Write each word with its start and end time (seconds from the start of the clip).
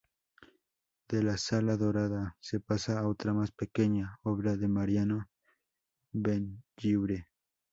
De 1.09 1.21
la 1.21 1.37
sala 1.37 1.77
dorada 1.77 2.35
se 2.39 2.59
pasa 2.59 2.97
a 2.99 3.07
otra 3.07 3.33
más 3.33 3.51
pequeña 3.51 4.17
obra 4.23 4.57
de 4.57 4.67
Mariano 4.67 5.29
Benlliure. 6.11 7.27